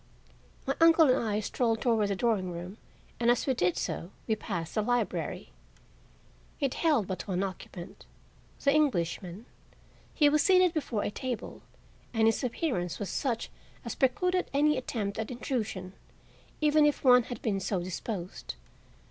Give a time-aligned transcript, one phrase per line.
[0.65, 2.79] My uncle and I strolled toward the drawing room
[3.19, 5.51] and as we did so we passed the library.
[6.59, 8.07] It held but one occupant,
[8.63, 9.45] the Englishman.
[10.11, 11.61] He was seated before a table,
[12.15, 13.51] and his appearance was such
[13.85, 15.93] as precluded any attempt at intrusion,
[16.61, 18.55] even if one had been so disposed.